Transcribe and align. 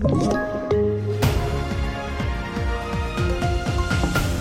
Thank 0.00 0.32
you. 0.32 0.57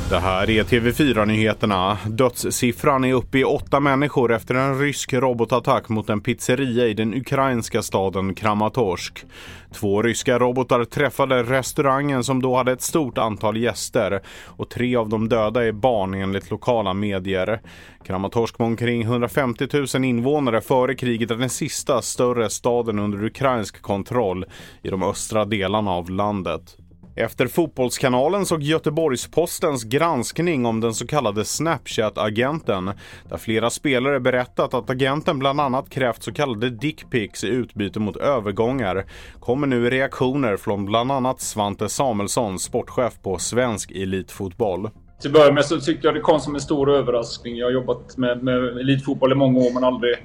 Det 0.09 0.19
här 0.19 0.49
är 0.49 0.63
TV4-nyheterna. 0.63 1.97
Dödssiffran 2.05 3.03
är 3.03 3.13
uppe 3.13 3.39
i 3.39 3.43
åtta 3.43 3.79
människor 3.79 4.33
efter 4.33 4.55
en 4.55 4.79
rysk 4.79 5.13
robotattack 5.13 5.89
mot 5.89 6.09
en 6.09 6.21
pizzeria 6.21 6.87
i 6.87 6.93
den 6.93 7.13
ukrainska 7.13 7.81
staden 7.81 8.35
Kramatorsk. 8.35 9.25
Två 9.73 10.01
ryska 10.01 10.39
robotar 10.39 10.85
träffade 10.85 11.43
restaurangen 11.43 12.23
som 12.23 12.41
då 12.41 12.55
hade 12.55 12.71
ett 12.71 12.81
stort 12.81 13.17
antal 13.17 13.57
gäster 13.57 14.21
och 14.45 14.69
tre 14.69 14.95
av 14.95 15.09
de 15.09 15.29
döda 15.29 15.65
är 15.65 15.71
barn 15.71 16.13
enligt 16.13 16.51
lokala 16.51 16.93
medier. 16.93 17.61
Kramatorsk 18.05 18.59
med 18.59 18.65
omkring 18.65 19.01
150 19.01 19.67
000 19.95 20.03
invånare 20.03 20.61
före 20.61 20.95
kriget 20.95 21.31
är 21.31 21.35
den 21.35 21.49
sista 21.49 22.01
större 22.01 22.49
staden 22.49 22.99
under 22.99 23.25
ukrainsk 23.25 23.81
kontroll 23.81 24.45
i 24.81 24.89
de 24.89 25.03
östra 25.03 25.45
delarna 25.45 25.91
av 25.91 26.09
landet. 26.09 26.77
Efter 27.19 27.47
Fotbollskanalen 27.47 28.45
och 28.51 28.61
Göteborgspostens 28.61 29.83
granskning 29.83 30.65
om 30.65 30.79
den 30.79 30.93
så 30.93 31.07
kallade 31.07 31.45
Snapchat-agenten 31.45 32.91
där 33.29 33.37
flera 33.37 33.69
spelare 33.69 34.19
berättat 34.19 34.73
att 34.73 34.89
agenten 34.89 35.39
bland 35.39 35.61
annat 35.61 35.89
krävt 35.89 36.23
så 36.23 36.33
kallade 36.33 36.69
dickpics 36.69 37.43
i 37.43 37.47
utbyte 37.47 37.99
mot 37.99 38.17
övergångar 38.17 39.05
kommer 39.39 39.67
nu 39.67 39.89
reaktioner 39.89 40.57
från 40.57 40.85
bland 40.85 41.11
annat 41.11 41.41
Svante 41.41 41.89
Samuelsson, 41.89 42.59
sportchef 42.59 43.13
på 43.21 43.37
Svensk 43.37 43.91
Elitfotboll. 43.91 44.89
Till 45.21 45.29
att 45.29 45.33
börja 45.33 45.51
med 45.51 45.65
så 45.65 45.79
tyckte 45.79 46.07
jag 46.07 46.15
det 46.15 46.21
kom 46.21 46.39
som 46.39 46.55
en 46.55 46.61
stor 46.61 46.91
överraskning. 46.91 47.57
Jag 47.57 47.65
har 47.65 47.71
jobbat 47.71 48.17
med, 48.17 48.43
med 48.43 48.57
elitfotboll 48.77 49.31
i 49.31 49.35
många 49.35 49.59
år 49.59 49.73
men 49.73 49.83
aldrig 49.83 50.17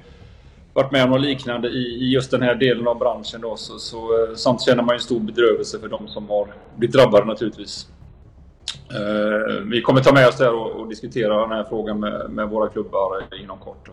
varit 0.73 0.91
med 0.91 1.03
om 1.03 1.09
något 1.09 1.21
liknande 1.21 1.67
i, 1.67 1.81
i 1.81 2.13
just 2.13 2.31
den 2.31 2.41
här 2.41 2.55
delen 2.55 2.87
av 2.87 2.97
branschen. 2.97 3.41
Då, 3.41 3.55
så, 3.55 3.79
så, 3.79 3.97
eh, 3.97 4.35
samt 4.35 4.61
känner 4.61 4.83
man 4.83 4.95
ju 4.95 4.99
stor 4.99 5.19
bedrövelse 5.19 5.79
för 5.79 5.87
de 5.87 6.07
som 6.07 6.29
har 6.29 6.47
blivit 6.75 6.95
drabbade 6.95 7.25
naturligtvis. 7.25 7.87
Eh, 8.91 9.63
vi 9.71 9.81
kommer 9.81 10.01
ta 10.01 10.13
med 10.13 10.27
oss 10.27 10.37
det 10.37 10.43
här 10.43 10.53
och, 10.53 10.71
och 10.71 10.87
diskutera 10.87 11.41
den 11.41 11.51
här 11.51 11.63
frågan 11.63 11.99
med, 11.99 12.29
med 12.29 12.49
våra 12.49 12.69
klubbar 12.69 13.23
inom 13.41 13.57
kort. 13.57 13.85
Då. 13.85 13.91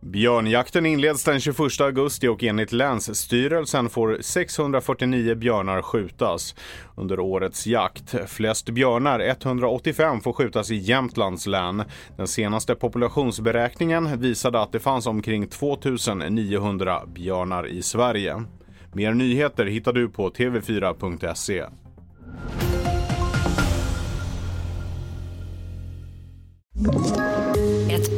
Björnjakten 0.00 0.86
inleds 0.86 1.24
den 1.24 1.40
21 1.40 1.58
augusti 1.80 2.28
och 2.28 2.44
enligt 2.44 2.72
Länsstyrelsen 2.72 3.88
får 3.88 4.18
649 4.20 5.34
björnar 5.34 5.82
skjutas 5.82 6.54
under 6.96 7.20
årets 7.20 7.66
jakt. 7.66 8.14
Flest 8.26 8.70
björnar, 8.70 9.20
185, 9.20 10.20
får 10.20 10.32
skjutas 10.32 10.70
i 10.70 10.74
Jämtlands 10.74 11.46
län. 11.46 11.82
Den 12.16 12.28
senaste 12.28 12.74
populationsberäkningen 12.74 14.20
visade 14.20 14.60
att 14.60 14.72
det 14.72 14.80
fanns 14.80 15.06
omkring 15.06 15.46
2900 15.46 17.02
björnar 17.06 17.66
i 17.66 17.82
Sverige. 17.82 18.44
Mer 18.92 19.12
nyheter 19.12 19.66
hittar 19.66 19.92
du 19.92 20.08
på 20.08 20.30
tv4.se. 20.30 21.64